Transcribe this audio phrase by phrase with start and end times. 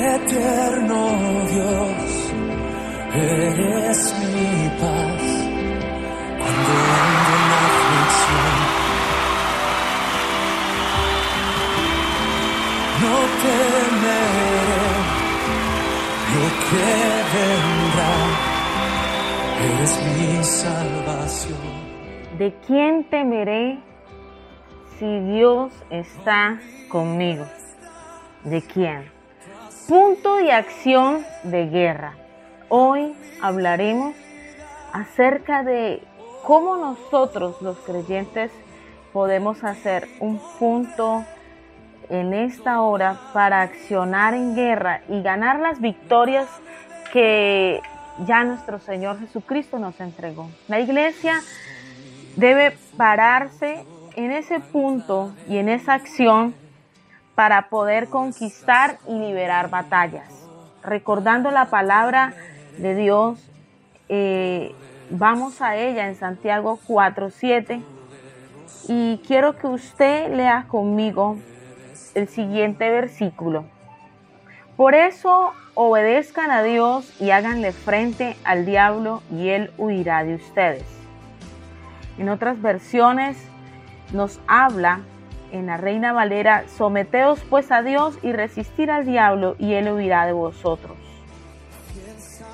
[0.00, 1.00] Eterno
[1.50, 2.32] Dios,
[3.14, 5.22] eres mi paz
[6.38, 6.70] cuando
[7.04, 8.54] ando en aflicción.
[13.02, 14.86] No temeré
[16.32, 16.88] lo que
[17.34, 18.16] vendrá,
[19.66, 21.68] eres mi salvación.
[22.38, 23.78] ¿De quién temeré
[24.98, 27.44] si Dios está conmigo?
[28.44, 29.19] ¿De quién?
[29.90, 32.14] Punto de acción de guerra.
[32.68, 33.12] Hoy
[33.42, 34.14] hablaremos
[34.92, 36.00] acerca de
[36.44, 38.52] cómo nosotros los creyentes
[39.12, 41.24] podemos hacer un punto
[42.08, 46.46] en esta hora para accionar en guerra y ganar las victorias
[47.12, 47.80] que
[48.24, 50.48] ya nuestro Señor Jesucristo nos entregó.
[50.68, 51.40] La iglesia
[52.36, 56.54] debe pararse en ese punto y en esa acción
[57.34, 60.28] para poder conquistar y liberar batallas.
[60.82, 62.34] Recordando la palabra
[62.78, 63.50] de Dios,
[64.08, 64.74] eh,
[65.10, 67.82] vamos a ella en Santiago 4.7
[68.88, 71.36] y quiero que usted lea conmigo
[72.14, 73.64] el siguiente versículo.
[74.76, 80.84] Por eso obedezcan a Dios y háganle frente al diablo y él huirá de ustedes.
[82.18, 83.36] En otras versiones
[84.12, 85.00] nos habla
[85.52, 90.26] en la Reina Valera, someteos pues a Dios y resistir al diablo y él huirá
[90.26, 90.96] de vosotros.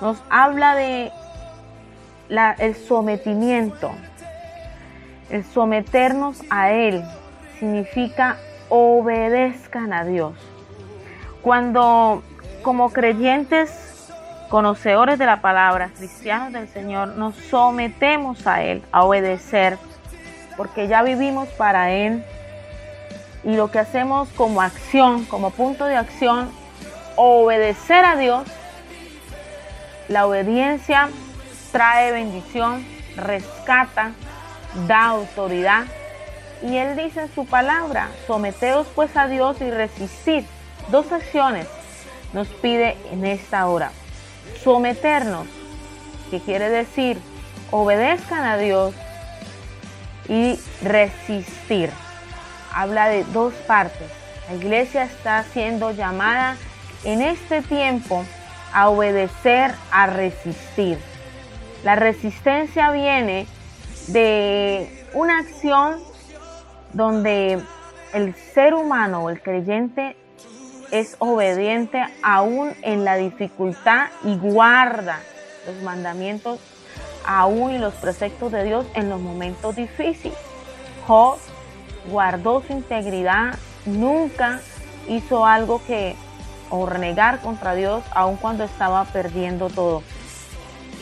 [0.00, 1.12] Nos habla de
[2.58, 3.90] el sometimiento.
[5.30, 7.04] El someternos a Él
[7.58, 8.36] significa
[8.68, 10.34] obedezcan a Dios.
[11.42, 12.22] Cuando
[12.62, 14.10] como creyentes,
[14.48, 19.78] conocedores de la palabra, cristianos del Señor, nos sometemos a Él, a obedecer,
[20.56, 22.24] porque ya vivimos para Él,
[23.44, 26.50] y lo que hacemos como acción, como punto de acción,
[27.16, 28.46] obedecer a Dios,
[30.08, 31.08] la obediencia
[31.72, 32.84] trae bendición,
[33.16, 34.12] rescata,
[34.86, 35.84] da autoridad.
[36.62, 40.44] Y Él dice en su palabra, someteos pues a Dios y resistir.
[40.88, 41.66] Dos acciones
[42.32, 43.92] nos pide en esta hora.
[44.62, 45.46] Someternos,
[46.30, 47.18] que quiere decir
[47.70, 48.94] obedezcan a Dios
[50.28, 51.90] y resistir
[52.72, 54.08] habla de dos partes.
[54.48, 56.56] La iglesia está siendo llamada
[57.04, 58.24] en este tiempo
[58.72, 60.98] a obedecer, a resistir.
[61.82, 63.46] La resistencia viene
[64.08, 65.98] de una acción
[66.92, 67.60] donde
[68.12, 70.16] el ser humano o el creyente
[70.90, 75.20] es obediente aún en la dificultad y guarda
[75.66, 76.58] los mandamientos
[77.24, 80.36] aún y los preceptos de Dios en los momentos difíciles
[82.06, 84.60] guardó su integridad, nunca
[85.08, 86.16] hizo algo que
[86.70, 90.02] o renegar contra Dios aun cuando estaba perdiendo todo.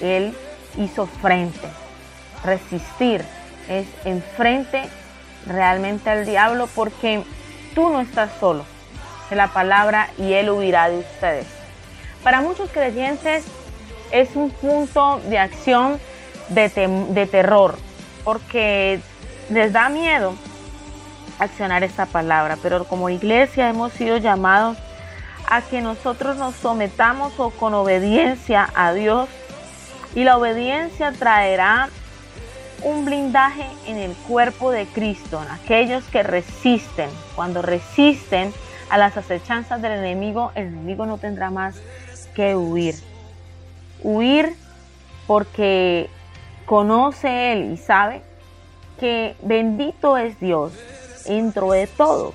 [0.00, 0.34] Él
[0.76, 1.68] hizo frente.
[2.42, 3.24] Resistir
[3.68, 4.82] es enfrente
[5.46, 7.22] realmente al diablo porque
[7.74, 8.64] tú no estás solo.
[9.30, 11.46] Es la palabra y él huirá de ustedes.
[12.22, 13.44] Para muchos creyentes
[14.10, 16.00] es un punto de acción
[16.48, 16.68] de,
[17.10, 17.76] de terror
[18.24, 19.00] porque
[19.50, 20.34] les da miedo
[21.38, 24.76] accionar esta palabra, pero como iglesia hemos sido llamados
[25.48, 29.28] a que nosotros nos sometamos o con obediencia a Dios
[30.14, 31.88] y la obediencia traerá
[32.82, 37.10] un blindaje en el cuerpo de Cristo, en aquellos que resisten.
[37.34, 38.52] Cuando resisten
[38.90, 41.76] a las acechanzas del enemigo, el enemigo no tendrá más
[42.34, 42.94] que huir.
[44.02, 44.54] Huir
[45.26, 46.08] porque
[46.66, 48.22] conoce él y sabe
[49.00, 50.72] que bendito es Dios
[51.28, 52.32] dentro de todo.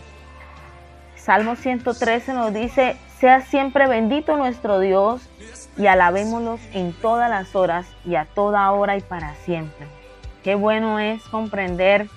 [1.16, 5.22] Salmo 113 nos dice, sea siempre bendito nuestro Dios
[5.78, 9.88] y alabémoslo en todas las horas y a toda hora y para siempre.
[10.44, 12.08] Qué bueno es comprender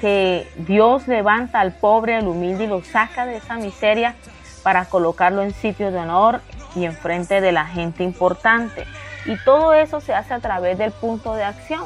[0.00, 4.14] que Dios levanta al pobre, al humilde y lo saca de esa miseria
[4.62, 6.40] para colocarlo en sitio de honor
[6.74, 8.86] y enfrente de la gente importante.
[9.24, 11.84] Y todo eso se hace a través del punto de acción.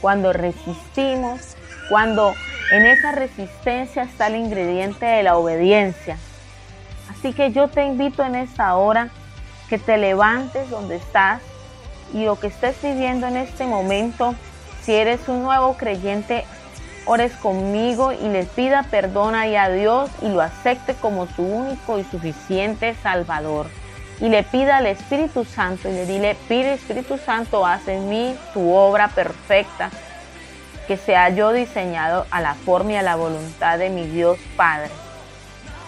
[0.00, 1.56] Cuando resistimos,
[1.88, 2.34] cuando
[2.70, 6.16] en esa resistencia está el ingrediente de la obediencia.
[7.10, 9.10] Así que yo te invito en esta hora
[9.68, 11.42] que te levantes donde estás
[12.14, 14.34] y lo que estés viviendo en este momento,
[14.82, 16.44] si eres un nuevo creyente,
[17.06, 21.98] ores conmigo y le pida perdón ahí a Dios y lo acepte como su único
[21.98, 23.66] y suficiente Salvador.
[24.20, 28.36] Y le pida al Espíritu Santo y le dile, pide Espíritu Santo, haz en mí
[28.52, 29.90] tu obra perfecta
[30.90, 34.90] que sea yo diseñado a la forma y a la voluntad de mi Dios Padre.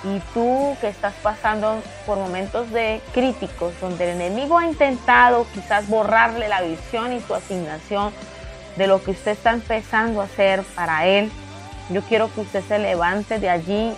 [0.05, 5.89] Y tú que estás pasando por momentos de críticos, donde el enemigo ha intentado quizás
[5.89, 8.13] borrarle la visión y su asignación
[8.77, 11.33] de lo que usted está empezando a hacer para él,
[11.91, 13.93] yo quiero que usted se levante de allí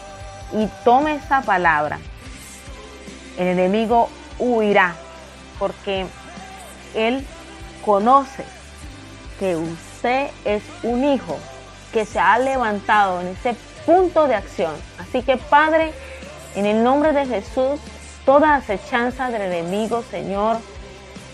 [0.55, 1.99] y tome esta palabra.
[3.37, 4.09] El enemigo
[4.39, 4.95] huirá
[5.59, 6.07] porque
[6.95, 7.27] él
[7.85, 8.47] conoce
[9.39, 11.39] que usted es un hijo
[11.93, 13.55] que se ha levantado en ese
[13.87, 14.75] punto de acción.
[14.99, 15.93] Así que Padre,
[16.55, 17.81] en el nombre de Jesús,
[18.27, 20.59] toda acechanza del enemigo, Señor,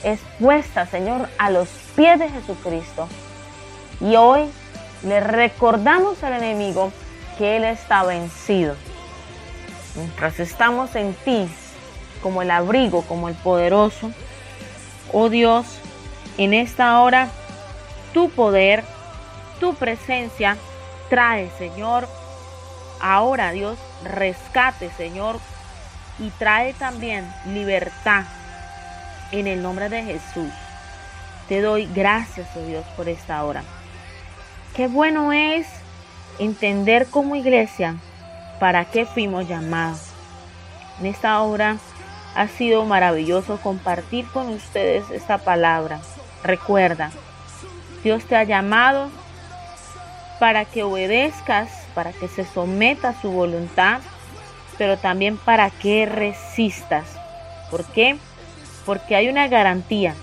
[0.04, 3.08] es puesta, Señor, a los pies de Jesucristo.
[4.00, 4.50] Y hoy
[5.02, 6.92] le recordamos al enemigo
[7.38, 8.76] que Él está vencido.
[9.96, 11.48] Mientras estamos en ti,
[12.22, 14.12] como el abrigo, como el poderoso,
[15.12, 15.66] oh Dios,
[16.38, 17.28] en esta hora,
[18.12, 18.84] tu poder,
[19.58, 20.56] tu presencia
[21.08, 22.08] trae, Señor,
[23.00, 25.40] Ahora Dios rescate, Señor,
[26.18, 28.24] y trae también libertad
[29.32, 30.52] en el nombre de Jesús.
[31.48, 33.62] Te doy gracias, oh Dios, por esta hora.
[34.74, 35.66] Qué bueno es
[36.38, 37.96] entender como iglesia
[38.60, 40.10] para qué fuimos llamados.
[41.00, 41.78] En esta hora
[42.34, 46.00] ha sido maravilloso compartir con ustedes esta palabra.
[46.44, 47.10] Recuerda,
[48.02, 49.10] Dios te ha llamado
[50.38, 54.00] para que obedezcas para que se someta a su voluntad,
[54.78, 57.04] pero también para que resistas.
[57.70, 58.16] ¿Por qué?
[58.86, 60.14] Porque hay una garantía.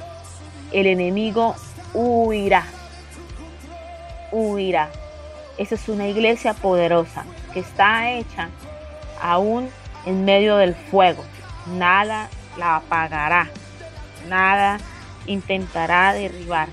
[0.71, 1.55] El enemigo
[1.93, 2.65] huirá.
[4.31, 4.89] Huirá.
[5.57, 8.49] Esa es una iglesia poderosa que está hecha
[9.21, 9.69] aún
[10.05, 11.23] en medio del fuego.
[11.67, 13.49] Nada la apagará.
[14.27, 14.77] Nada
[15.25, 16.69] intentará derribar.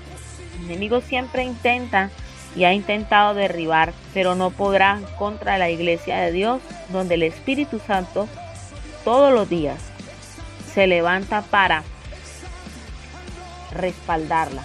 [0.65, 2.09] Enemigo siempre intenta
[2.55, 7.79] y ha intentado derribar, pero no podrá contra la iglesia de Dios, donde el Espíritu
[7.79, 8.27] Santo
[9.03, 9.79] todos los días
[10.73, 11.83] se levanta para
[13.71, 14.63] respaldarla,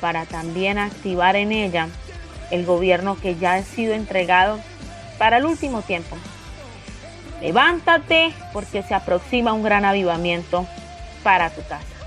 [0.00, 1.88] para también activar en ella
[2.50, 4.60] el gobierno que ya ha sido entregado
[5.18, 6.16] para el último tiempo.
[7.40, 10.66] Levántate porque se aproxima un gran avivamiento
[11.22, 11.97] para tu casa.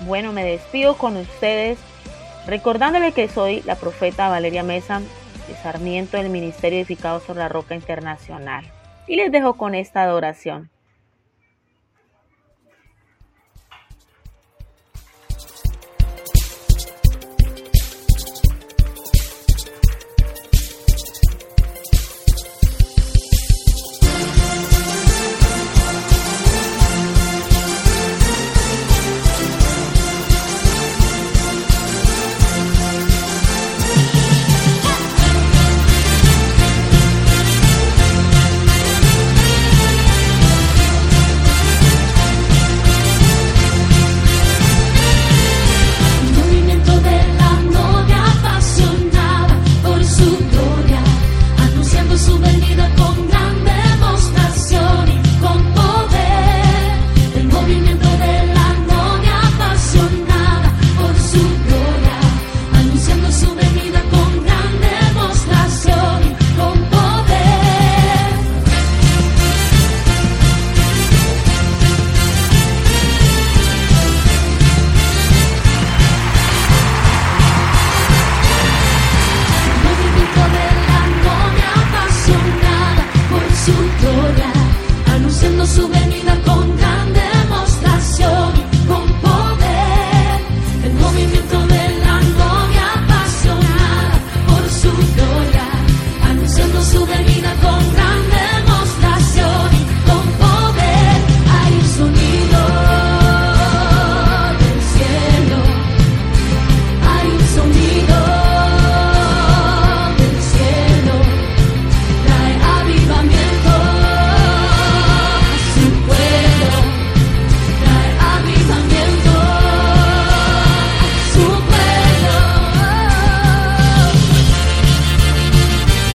[0.00, 1.78] Bueno, me despido con ustedes
[2.46, 5.00] Recordándole que soy la profeta Valeria Mesa
[5.48, 8.64] de Sarmiento del Ministerio Edificado sobre la Roca Internacional.
[9.08, 10.70] Y les dejo con esta adoración.